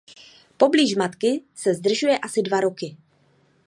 [0.57, 2.97] Poblíž matky se zdržuje asi dva roky.